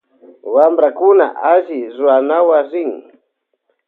Wamprakuna 0.53 1.25
alli 1.51 1.79
runatawan 1.97 2.63
rin. 2.73 2.91